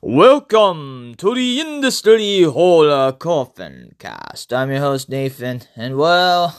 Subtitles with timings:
[0.00, 4.52] Welcome to the Industry Horror Coffin Cast.
[4.52, 6.56] I'm your host Nathan, and well,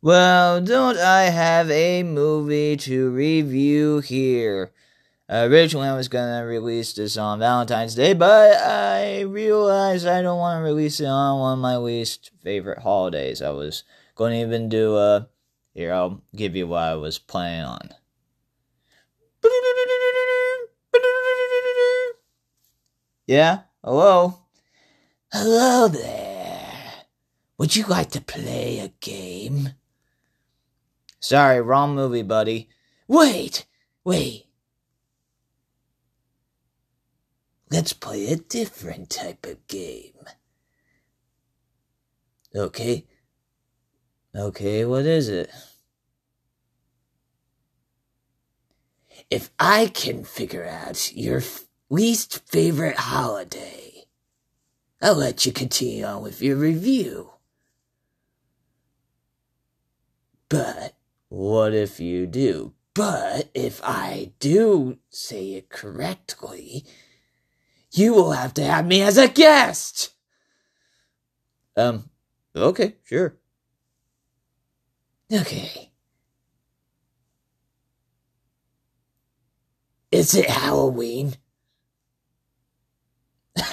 [0.00, 4.72] well, don't I have a movie to review here?
[5.28, 10.38] Uh, originally, I was gonna release this on Valentine's Day, but I realized I don't
[10.38, 13.42] want to release it on one of my least favorite holidays.
[13.42, 13.84] I was
[14.14, 15.28] going to even do a.
[15.74, 17.90] Here, I'll give you what I was planning on.
[23.26, 23.62] Yeah?
[23.82, 24.38] Hello?
[25.32, 27.06] Hello there.
[27.58, 29.70] Would you like to play a game?
[31.18, 32.68] Sorry, wrong movie, buddy.
[33.08, 33.66] Wait,
[34.04, 34.46] wait.
[37.68, 40.12] Let's play a different type of game.
[42.54, 43.06] Okay.
[44.34, 45.50] Okay, what is it?
[49.30, 51.42] If I can figure out your
[51.88, 54.04] least favorite holiday,
[55.00, 57.32] I'll let you continue on with your review.
[60.48, 60.96] But
[61.28, 62.74] what if you do?
[62.94, 66.84] But if I do say it correctly,
[67.92, 70.14] you will have to have me as a guest.
[71.76, 72.08] Um,
[72.54, 73.36] okay, sure.
[75.32, 75.90] Okay.
[80.10, 81.34] Is it Halloween?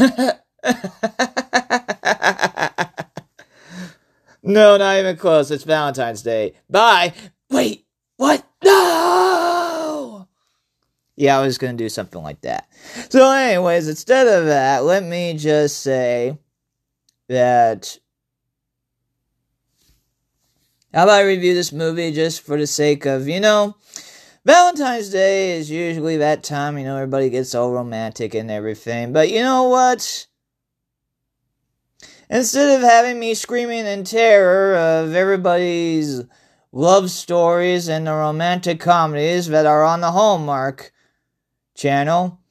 [4.44, 5.52] no, not even close.
[5.52, 6.54] It's Valentine's Day.
[6.70, 7.14] Bye.
[7.50, 7.86] Wait,
[8.18, 8.46] what?
[8.64, 10.28] No!
[11.16, 12.68] Yeah, I was going to do something like that.
[13.10, 16.38] So, anyways, instead of that, let me just say
[17.30, 17.98] that.
[20.94, 23.76] How about I review this movie just for the sake of, you know,
[24.46, 29.14] Valentine's Day is usually that time, you know, everybody gets all romantic and everything.
[29.14, 30.28] But you know what?
[32.30, 36.24] Instead of having me screaming in terror of everybody's
[36.74, 40.92] love stories and the romantic comedies that are on the Hallmark
[41.74, 42.42] channel,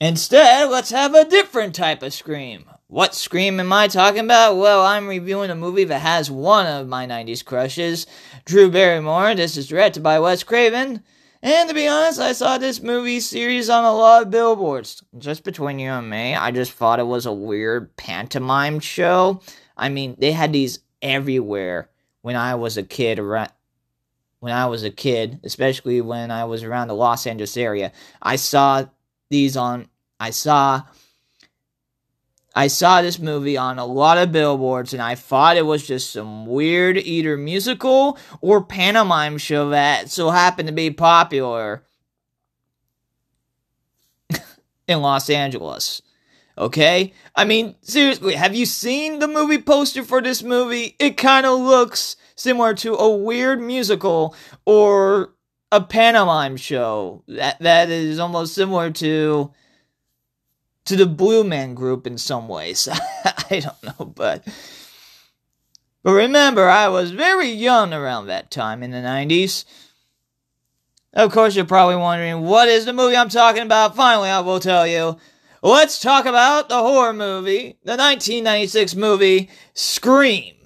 [0.00, 2.64] instead, let's have a different type of scream.
[2.88, 4.58] What scream am I talking about?
[4.58, 8.06] Well, I'm reviewing a movie that has one of my 90s crushes,
[8.44, 9.34] Drew Barrymore.
[9.34, 11.02] This is directed by Wes Craven.
[11.42, 15.02] And to be honest, I saw this movie series on a lot of billboards.
[15.16, 19.40] Just between you and me, I just thought it was a weird pantomime show.
[19.78, 21.88] I mean, they had these everywhere
[22.20, 23.50] when I was a kid around
[24.40, 27.92] when I was a kid, especially when I was around the Los Angeles area.
[28.20, 28.84] I saw
[29.30, 29.88] these on
[30.20, 30.82] I saw
[32.54, 36.12] I saw this movie on a lot of billboards and I thought it was just
[36.12, 41.82] some weird either musical or pantomime show that so happened to be popular
[44.86, 46.00] in Los Angeles.
[46.56, 47.12] Okay?
[47.34, 50.94] I mean, seriously, have you seen the movie poster for this movie?
[51.00, 55.34] It kind of looks similar to a weird musical or
[55.72, 59.50] a pantomime show that that is almost similar to
[60.86, 62.88] to the Blue Man Group in some ways.
[63.50, 64.46] I don't know, but
[66.02, 69.64] but remember, I was very young around that time in the '90s.
[71.12, 73.96] Of course, you're probably wondering what is the movie I'm talking about.
[73.96, 75.16] Finally, I will tell you.
[75.62, 80.56] Let's talk about the horror movie, the 1996 movie Scream,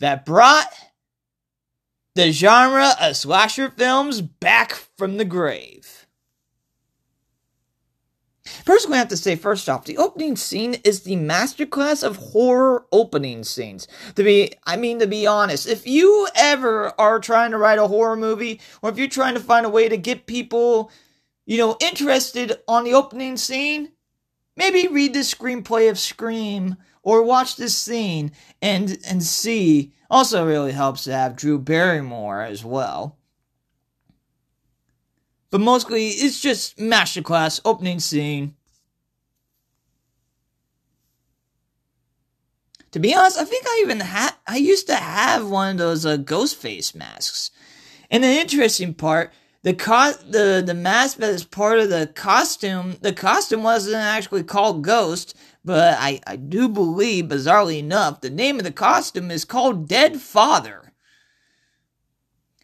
[0.00, 0.66] that brought
[2.14, 6.06] the genre of slasher films back from the grave.
[8.64, 12.86] First, we have to say, first off, the opening scene is the masterclass of horror
[12.92, 13.88] opening scenes.
[14.14, 17.86] To be, I mean, to be honest, if you ever are trying to write a
[17.86, 20.90] horror movie, or if you're trying to find a way to get people,
[21.46, 23.92] you know, interested on the opening scene,
[24.56, 29.94] maybe read the screenplay of Scream or watch this scene and and see.
[30.10, 33.17] Also, really helps to have Drew Barrymore as well.
[35.50, 38.54] But mostly, it's just masterclass opening scene.
[42.92, 46.06] To be honest, I think I even had I used to have one of those
[46.06, 47.50] uh, ghost face masks.
[48.10, 52.96] And the interesting part, the co- the the mask that is part of the costume,
[53.02, 55.34] the costume wasn't actually called Ghost,
[55.64, 60.20] but I I do believe, bizarrely enough, the name of the costume is called Dead
[60.20, 60.87] Father.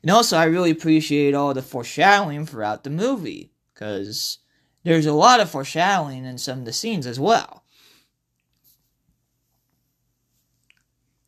[0.05, 4.37] And also, I really appreciate all the foreshadowing throughout the movie, because
[4.83, 7.65] there's a lot of foreshadowing in some of the scenes as well.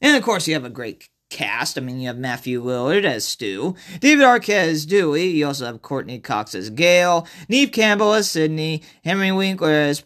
[0.03, 1.79] And of course, you have a great cast.
[1.79, 5.29] I mean, you have Matthew Lillard as Stu, David Arquette as Dewey.
[5.29, 10.05] You also have Courteney Cox as Gail, Neve Campbell as Sidney, Henry Winkler as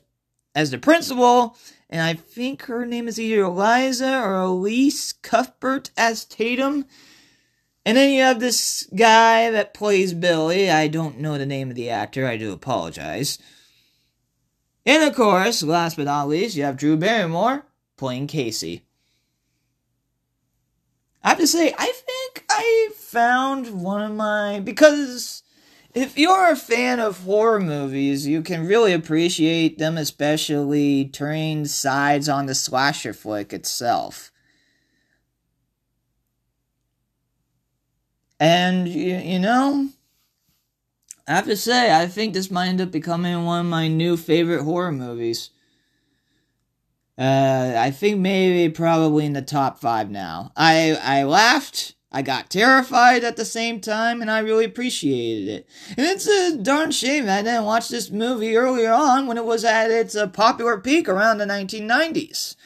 [0.54, 1.56] as the principal,
[1.88, 6.86] and I think her name is either Eliza or Elise Cuthbert as Tatum.
[7.90, 10.70] And then you have this guy that plays Billy.
[10.70, 12.24] I don't know the name of the actor.
[12.24, 13.36] I do apologize.
[14.86, 17.66] And of course, last but not least, you have Drew Barrymore
[17.96, 18.84] playing Casey.
[21.24, 24.60] I have to say, I think I found one of my.
[24.60, 25.42] Because
[25.92, 32.28] if you're a fan of horror movies, you can really appreciate them, especially turning sides
[32.28, 34.30] on the slasher flick itself.
[38.40, 39.90] And, you, you know,
[41.28, 44.16] I have to say, I think this might end up becoming one of my new
[44.16, 45.50] favorite horror movies.
[47.16, 50.52] Uh, I think maybe probably in the top five now.
[50.56, 55.68] I I laughed, I got terrified at the same time, and I really appreciated it.
[55.98, 59.64] And it's a darn shame I didn't watch this movie earlier on when it was
[59.66, 62.56] at its uh, popular peak around the 1990s.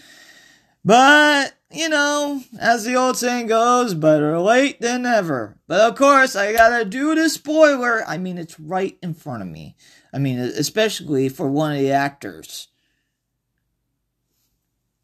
[0.84, 5.58] But you know, as the old saying goes, better late than never.
[5.66, 8.04] But of course, I gotta do the spoiler.
[8.06, 9.76] I mean, it's right in front of me.
[10.12, 12.68] I mean, especially for one of the actors.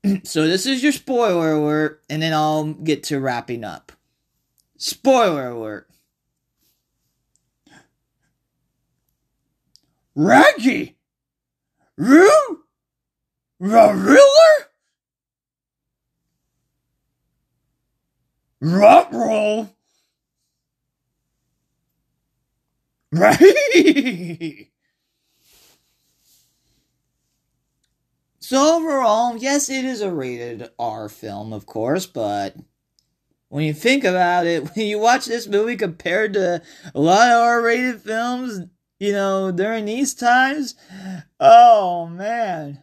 [0.25, 3.93] so this is your spoiler alert, and then I'll get to wrapping up.
[4.77, 5.89] Spoiler alert.
[10.15, 10.97] Raggy?
[11.97, 12.65] Rue?
[13.59, 14.70] The Riddler?
[18.61, 19.71] Rock roll.
[23.13, 24.71] Right.
[28.41, 32.57] So overall, yes, it is a rated R film, of course, but
[33.49, 36.63] when you think about it, when you watch this movie compared to
[36.95, 38.67] a lot of R-rated films,
[38.99, 40.75] you know, during these times,
[41.39, 42.83] oh man.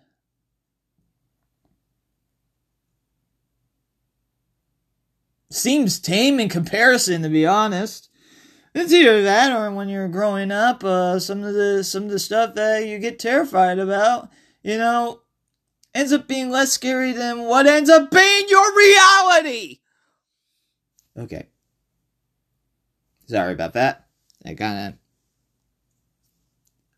[5.49, 8.09] Seems tame in comparison, to be honest.
[8.73, 12.19] It's either that or when you're growing up, uh, some of the some of the
[12.19, 14.29] stuff that you get terrified about,
[14.61, 15.21] you know,
[15.95, 19.79] ends up being less scary than what ends up being your reality.
[21.17, 21.47] Okay.
[23.25, 24.07] Sorry about that.
[24.45, 24.99] I kind of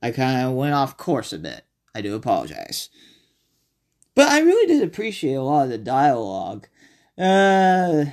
[0.01, 1.65] I kind of went off course a bit.
[1.95, 2.89] I do apologize.
[4.15, 6.67] But I really did appreciate a lot of the dialogue.
[7.17, 8.05] Uh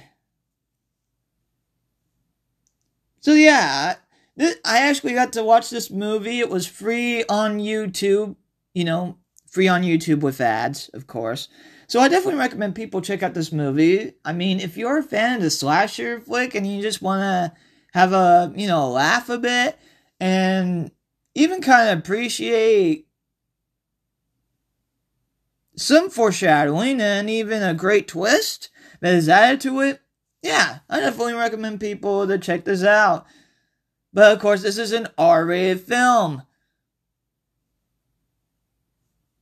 [3.26, 3.96] So yeah,
[4.38, 6.38] I actually got to watch this movie.
[6.38, 8.36] It was free on YouTube,
[8.72, 9.18] you know,
[9.50, 11.48] free on YouTube with ads, of course.
[11.88, 14.12] So I definitely recommend people check out this movie.
[14.24, 17.58] I mean, if you're a fan of the slasher flick and you just want to
[17.94, 19.76] have a, you know, laugh a bit
[20.20, 20.92] and
[21.34, 23.08] even kind of appreciate
[25.74, 28.70] some foreshadowing and even a great twist
[29.00, 30.00] that is added to it,
[30.46, 33.26] yeah, I definitely recommend people to check this out.
[34.12, 36.42] But of course, this is an R rated film.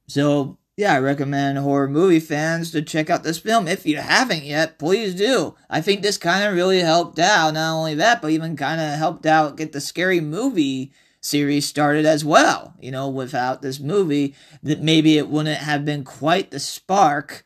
[0.07, 3.69] So, yeah, I recommend horror movie fans to check out this film.
[3.69, 5.55] If you haven't yet, please do.
[5.69, 7.55] I think this kind of really helped out.
[7.55, 12.07] Not only that, but even kind of helped out get the scary movie series started
[12.07, 12.75] as well.
[12.81, 17.45] You know, without this movie, that maybe it wouldn't have been quite the spark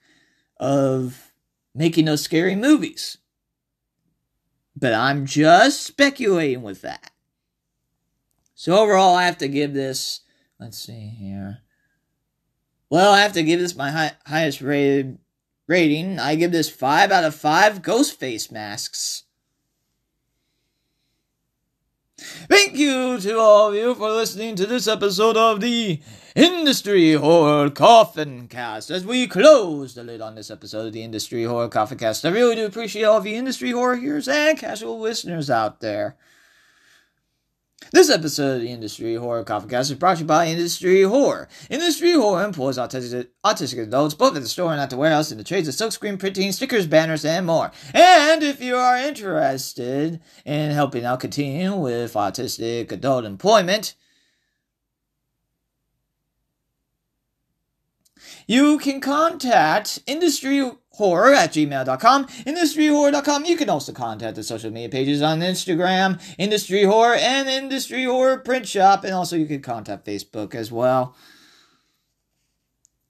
[0.59, 1.33] of
[1.75, 3.19] making those scary movies.
[4.81, 7.11] But I'm just speculating with that.
[8.55, 10.21] So overall, I have to give this.
[10.61, 11.59] Let's see here.
[12.89, 15.19] Well, I have to give this my high, highest rated
[15.67, 16.21] rating.
[16.21, 19.25] I give this 5 out of 5 ghost face masks.
[22.19, 26.01] Thank you to all of you for listening to this episode of the
[26.35, 28.91] Industry Horror Coffin Cast.
[28.91, 32.31] As we close the lid on this episode of the Industry Horror Coffin Cast, I
[32.31, 36.17] really do appreciate all of you industry horror hearers and casual listeners out there.
[37.91, 41.49] This episode of the Industry Horror Coffeecast is brought to you by Industry Horror.
[41.71, 45.39] Industry Horror employs autistic, autistic adults both at the store and at the warehouse in
[45.39, 47.71] the trades of silkscreen printing, stickers, banners, and more.
[47.95, 53.95] And if you are interested in helping out continue with autistic adult employment,
[58.47, 63.45] you can contact Industry horror at gmail.com, industryhorror.com.
[63.47, 68.39] You can also contact the social media pages on Instagram, Industry Horror, and Industry Horror
[68.39, 69.05] Print Shop.
[69.05, 71.17] And also you can contact Facebook as well.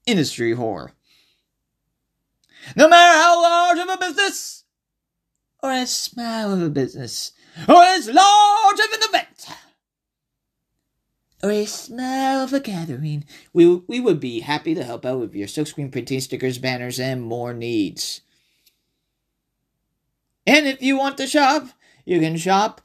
[0.05, 0.93] Industry Horror.
[2.75, 4.59] No matter how large of a business
[5.61, 7.33] or as small of a business,
[7.67, 9.27] or as large of an event,
[11.41, 15.33] or a smell of a gathering, we, we would be happy to help out with
[15.33, 18.21] your silkscreen printing, stickers, banners, and more needs.
[20.45, 21.69] And if you want to shop,
[22.05, 22.81] you can shop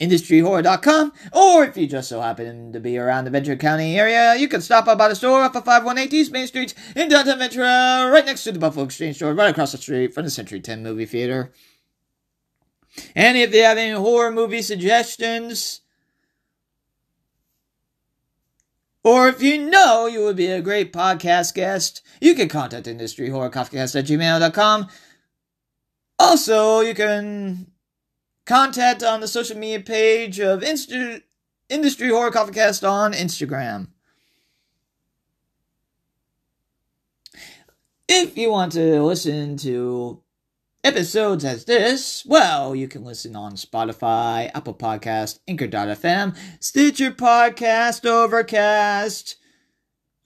[0.00, 4.48] industryhorror.com, or if you just so happen to be around the Ventura County area, you
[4.48, 8.24] can stop by the store off of 518 East Main Street in downtown Ventura, right
[8.24, 11.04] next to the Buffalo Exchange store, right across the street from the Century 10 movie
[11.04, 11.52] theater.
[13.14, 15.82] And if you have any horror movie suggestions,
[19.02, 23.98] or if you know you would be a great podcast guest, you can contact industryhorrorcoffeecast
[23.98, 24.88] at gmail.com.
[26.18, 27.70] Also, you can
[28.44, 30.92] contact on the social media page of Inst-
[31.70, 33.88] Industry Horror Coffee Cast on Instagram.
[38.08, 40.20] If you want to listen to
[40.82, 49.36] episodes as this, well, you can listen on Spotify, Apple Podcast, Anchor.fm, Stitcher Podcast, Overcast.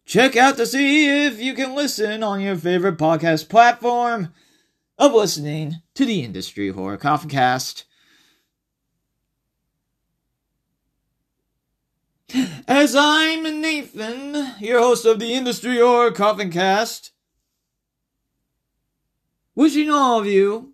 [0.07, 4.33] Check out to see if you can listen on your favorite podcast platform
[4.99, 7.85] of listening to the Industry Horror Coffee Cast.
[12.67, 17.13] As I'm Nathan, your host of the Industry Horror Coffin Cast,
[19.55, 20.73] wishing all of you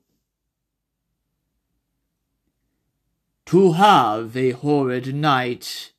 [3.46, 5.92] to have a horrid night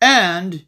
[0.00, 0.66] and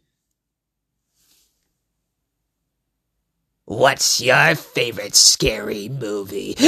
[3.67, 6.55] What's your favorite scary movie?